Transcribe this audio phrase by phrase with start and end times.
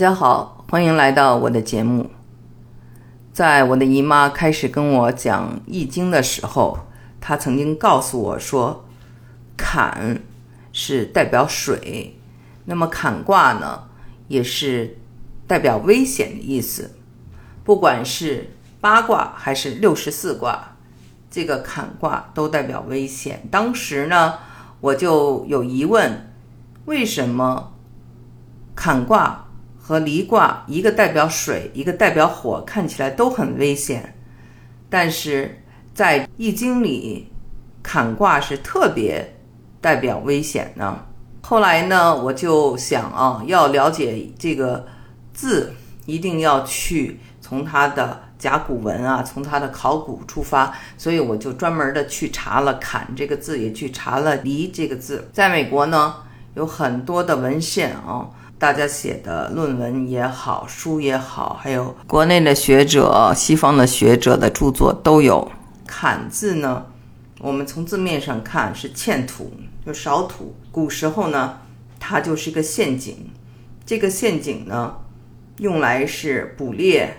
[0.00, 2.08] 大家好，欢迎来到我的节目。
[3.34, 6.78] 在我的姨妈开始跟我讲《易经》的时候，
[7.20, 8.86] 她曾经告诉我说，
[9.58, 10.22] 坎
[10.72, 12.18] 是代表水，
[12.64, 13.88] 那么坎卦呢，
[14.28, 14.96] 也是
[15.46, 16.92] 代表危险的意思。
[17.62, 20.76] 不管是八卦还是六十四卦，
[21.30, 23.46] 这个坎卦都代表危险。
[23.50, 24.38] 当时呢，
[24.80, 26.32] 我就有疑问，
[26.86, 27.74] 为什么
[28.74, 29.44] 坎卦？
[29.90, 34.14] 和离卦，一个代表水，一个代表火，看起来都很危险。
[34.88, 37.32] 但是在易经里，
[37.82, 39.36] 坎卦是特别
[39.80, 41.06] 代表危险呢。
[41.42, 44.86] 后来呢，我就想啊，要了解这个
[45.34, 45.72] 字，
[46.06, 55.28] 一定要去从它的甲骨文啊，从它的考古出发，所以我就专门的去查了“坎”这个字，也去查了“离”这个字。
[55.32, 56.14] 在美国呢，
[56.54, 58.30] 有很多的文献啊。
[58.60, 65.50] 大家写的论文也好，书也好，还有国内的学者、西方的学者的著作都有。
[65.86, 66.84] 坎字呢，
[67.38, 69.50] 我们从字面上看是欠土，
[69.86, 70.54] 就少土。
[70.70, 71.60] 古时候呢，
[71.98, 73.30] 它就是一个陷阱。
[73.86, 74.94] 这个陷阱呢，
[75.56, 77.16] 用来是捕猎。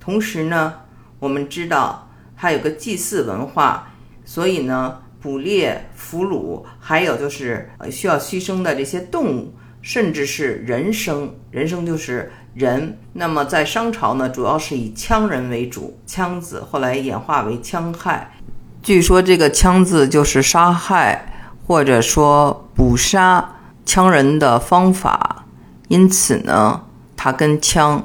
[0.00, 0.74] 同时呢，
[1.20, 3.92] 我们知道它有个祭祀文化，
[4.24, 9.54] 所以呢，捕猎、俘虏，还有就是需要牺牲的这些动物。
[9.82, 12.96] 甚至是人生，人生就是人。
[13.12, 18.32] 那么在商朝呢，主要是以羌人为主，羌字后来演化为羌害。
[18.80, 21.34] 据说这个羌字就是杀害
[21.66, 25.44] 或者说捕杀羌人的方法，
[25.88, 26.82] 因此呢，
[27.16, 28.00] 它跟羌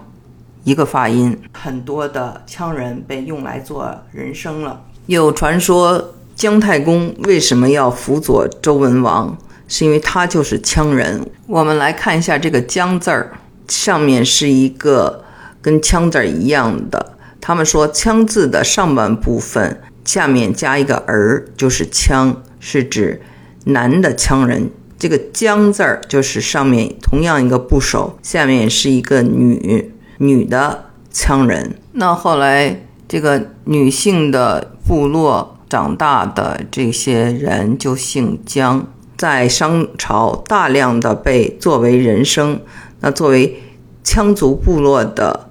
[0.64, 1.39] 一个发音。
[1.53, 4.81] 很多的羌人被用来做人生了。
[5.05, 9.38] 有传说姜太公为什么要辅佐周文王？
[9.68, 11.26] 是因为他就是羌人。
[11.46, 13.32] 我们来看一下这个“羌”字儿，
[13.68, 15.23] 上面是一个
[15.62, 17.18] 跟“羌”字儿一样的。
[17.40, 23.22] 他们说“羌”字的上半部分下面加一个儿，就是“羌”，是指
[23.66, 24.70] 男的羌人。
[24.98, 31.76] 这个“姜”字儿就是上面同样一个部首，下面是一个女女的羌人。
[31.92, 38.88] 那后来这个女性的部落长大的这些人就姓姜。
[39.17, 42.61] 在商朝，大量的被作为人生。
[43.00, 43.64] 那作为
[44.04, 45.50] 羌族部落的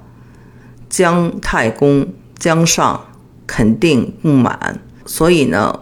[0.89, 3.07] 姜太公姜尚
[3.47, 5.81] 肯定不满，所以呢，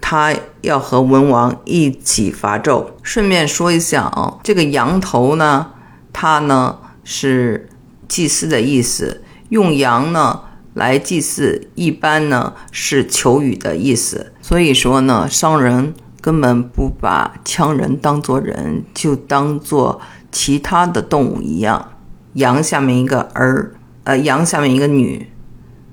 [0.00, 2.86] 他要和文王一起伐纣。
[3.02, 5.72] 顺便说一下啊，这个羊头呢，
[6.12, 7.68] 它呢是
[8.06, 10.42] 祭祀的意思，用羊呢
[10.74, 14.32] 来祭祀，一般呢是求雨的意思。
[14.40, 15.92] 所以说呢，商人。
[16.20, 20.00] 根本不把羌人当作人，就当做
[20.30, 21.92] 其他的动物一样。
[22.34, 25.30] 羊下面一个儿，呃，羊下面一个女，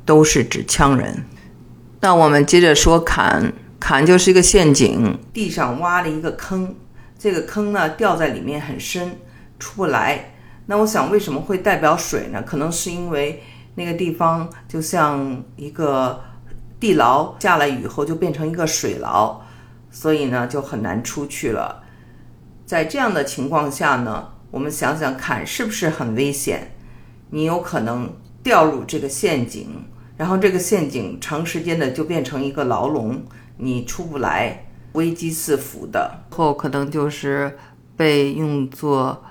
[0.05, 1.25] 都是指羌人。
[2.01, 6.75] 那我们接着说坎，坎就是一个陷阱，地上挖了一个坑，
[7.17, 9.17] 这个坑呢掉在里面很深，
[9.57, 10.33] 出不来。
[10.67, 12.44] 那我想为什么会代表水呢？
[12.44, 13.41] 可能是因为
[13.75, 16.21] 那个地方就像一个
[16.79, 19.41] 地牢，下了雨后就变成一个水牢。
[19.99, 21.81] 所以呢，就很难出去了。
[22.67, 26.75] 在这样的情况下呢，我们想想看，是不是很危险？
[27.31, 29.67] 你有可能掉入这个陷阱，
[30.15, 33.23] 然后这个陷阱长时间的就变成一个牢笼，
[33.57, 36.25] 你出不来，危机四伏的。
[36.29, 37.57] 后可能就是
[37.95, 39.23] 被用作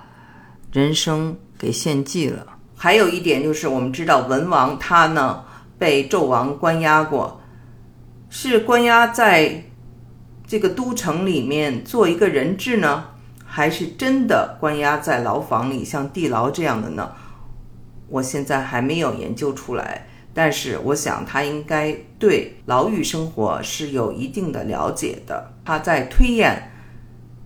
[0.72, 2.44] 人生给献祭了。
[2.74, 5.44] 还有一点就是，我们知道文王他呢
[5.78, 7.40] 被纣王关押过，
[8.28, 9.62] 是关押在。
[10.46, 13.06] 这个都城里面做一个人质呢，
[13.44, 17.10] 还是真的关押在牢房里，像地牢这样的呢？
[18.08, 25.52] 我现在还没有研究出来，但是我想他应该对牢狱生活是有一定的了解的。
[25.64, 26.70] 他在推演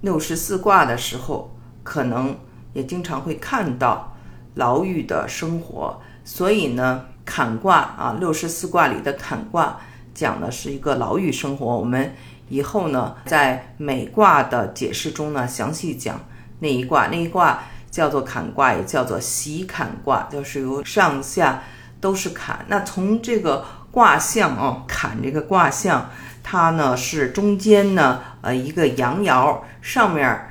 [0.02, 2.36] 六十四卦的时候，可能
[2.74, 4.14] 也经常会看到
[4.56, 9.80] 牢狱的生活，所以呢，坎卦啊，六十四卦里的坎卦
[10.12, 12.12] 讲的是一个牢狱生活，我们。
[12.50, 16.20] 以后呢，在每卦的解释中呢，详细讲
[16.58, 17.06] 那一卦。
[17.06, 21.62] 那一卦叫做坎卦，也叫做喜坎卦，就是由上下
[22.00, 22.66] 都是坎。
[22.68, 26.10] 那从这个卦象啊，坎这个卦象，
[26.42, 30.48] 它呢是中间呢呃一个阳爻，上面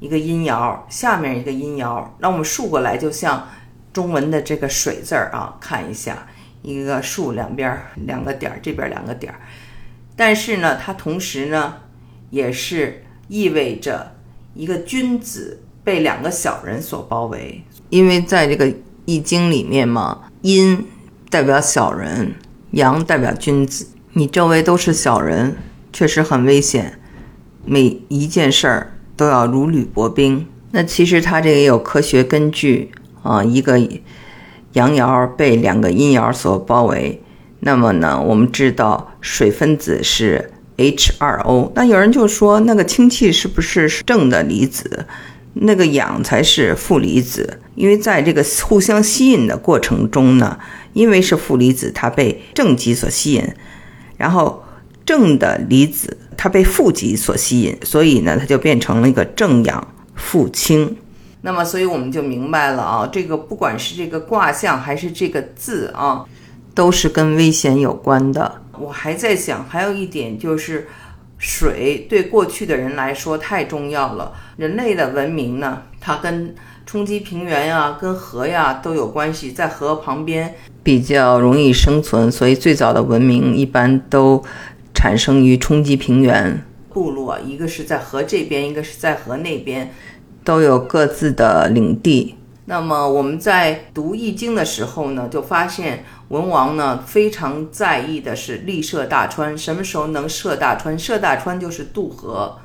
[0.00, 2.04] 一个阴爻，下面一个阴爻。
[2.18, 3.48] 那我们竖过来，就像
[3.92, 6.26] 中文的这个水字儿啊，看一下，
[6.62, 9.40] 一个竖两边两个点儿，这边两个点儿。
[10.16, 11.74] 但是呢，它同时呢，
[12.30, 14.14] 也是意味着
[14.54, 17.62] 一个君子被两个小人所包围。
[17.90, 18.72] 因为在这个
[19.04, 20.86] 易经里面嘛，阴
[21.28, 22.34] 代表小人，
[22.70, 23.88] 阳代表君子。
[24.12, 25.56] 你周围都是小人，
[25.92, 27.00] 确实很危险。
[27.64, 30.46] 每一件事儿都要如履薄冰。
[30.70, 33.80] 那其实它这个也有科学根据啊，一个
[34.74, 37.22] 阳爻被两个阴爻所包围，
[37.64, 41.72] 那么呢，我们知道水分子是 H2O。
[41.74, 45.06] 那有人就说，那个氢气是不是正的离子？
[45.54, 47.58] 那个氧才是负离子？
[47.74, 50.58] 因为在这个互相吸引的过程中呢，
[50.92, 53.42] 因为是负离子，它被正极所吸引，
[54.16, 54.62] 然后。
[55.06, 60.96] 正的离子它被负极所吸引，所以呢，它就变成了一个正氧负氢。
[61.42, 66.24] 那么，所以我们就明白了啊，这个不管是这个卦象还是这个字啊，
[66.74, 68.60] 都是跟危险有关的。
[68.78, 70.88] 我还在想，还有一点就是，
[71.38, 74.32] 水对过去的人来说太重要了。
[74.56, 76.54] 人类的文明呢，它跟
[76.84, 84.44] 冲击平原呀、跟河呀都有关系，在河旁边比较容易生存，所以最早的文明一般都。
[84.96, 89.92] 产生于冲击平原，部落一个是在河这边，一个是在河那边，
[90.42, 92.36] 都有各自的领地。
[92.64, 100.98] 那么我们在读《易经》的时候呢，就发现文王呢非常在意的是立涉大川，什么时候能涉大川？
[100.98, 102.58] 涉大川就是渡河。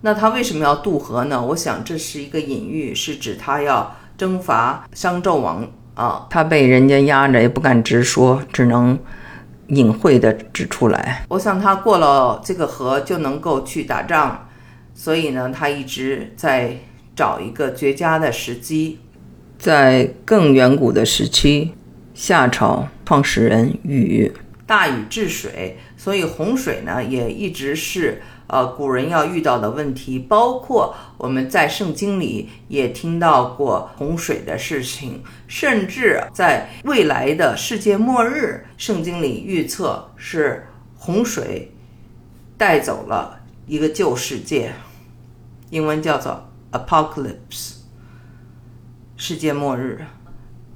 [0.00, 1.44] 那他为什么要渡河呢？
[1.46, 6.26] 我想这是一个隐喻，是指他要征伐商纣王啊。
[6.30, 8.98] 他被人家压着，也不敢直说，只能。
[9.68, 14.46] 隐晦的指出来，我想他过了这个河就能够去打仗，
[14.94, 16.76] 所以呢，他一直在
[17.16, 18.98] 找一个绝佳的时机。
[19.58, 21.72] 在更远古的时期，
[22.14, 24.32] 夏朝创始人禹
[24.66, 28.22] 大禹治水，所以洪水呢也一直是。
[28.46, 41.72] 呃，古人要遇到的问题，包括我们在圣经里也听到过洪水的事情，甚至在未来的世界末日，圣经里预测是洪水
[42.58, 44.74] 带走了一个旧世界，
[45.70, 47.76] 英文叫做 apocalypse，
[49.16, 50.04] 世界末日。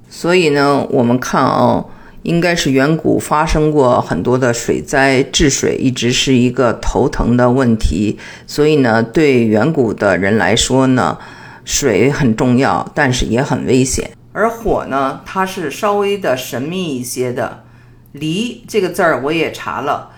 [0.09, 1.85] 所以呢，我们看啊。
[2.23, 8.19] 应该是远古发生过很多的水灾，治水一直是一个头疼的问题。
[8.45, 11.17] 所以呢，对远古的人来说呢，
[11.63, 14.11] 水很重要，但是也很危险。
[14.33, 17.63] 而火呢，它是稍微的神秘一些的。
[18.11, 20.09] 离这个字儿我也查了，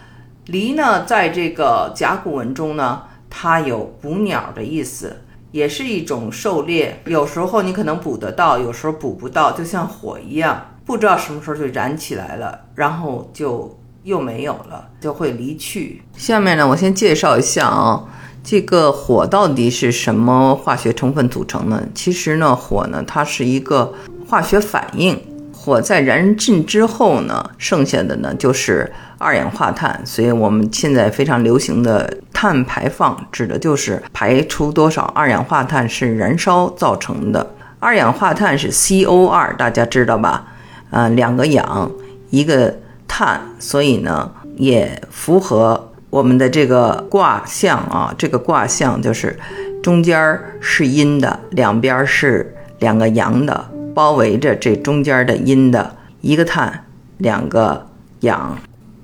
[0.48, 7.02] 离呢，在这个甲骨文中呢，它有捕鸟的意思，也是一种狩猎。
[7.06, 10.68] 有时候你可能捕得到，有时候捕不到，就像火一样。
[10.86, 16.02] 不知道什么时候就燃起来了，然后就又没有了，就会离去。
[16.18, 18.04] 下面呢，我先介绍一下啊，
[18.44, 21.84] 这个火到底是什么化学成分组成呢？
[21.94, 23.94] 其实呢，火呢，它是一个
[24.28, 25.18] 化学反应。
[25.54, 30.02] 火在燃尽之后呢，剩下的呢就是二氧化碳。
[30.04, 37.54] 所以我们现在非常流行的碳排放，指的就是排出多少二氧化碳是燃烧造成的。
[37.80, 40.48] 二氧化碳是 CO2，大家知道吧？
[40.90, 41.92] 啊，两个氧，
[42.32, 42.76] 一个
[43.08, 48.12] 碳，所以呢，也符合我们的这个卦象啊。
[48.18, 49.40] 这个卦象就是
[49.84, 56.86] 中间是阴的，两边是两个阳的，包围着这中间的阴的，一个碳，
[57.20, 57.86] 两个
[58.22, 58.58] 氧。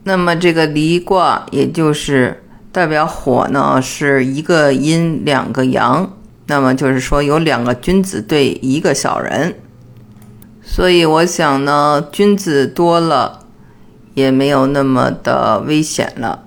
[0.06, 2.42] 那么这个离卦，也就是
[2.78, 6.14] 代表火呢，是一个阴，两个阳。
[6.46, 9.56] 那么就是说，有两个君子对一个小人。
[10.62, 13.40] 所以我想呢，君子多了，
[14.14, 16.44] 也没有那么的危险了。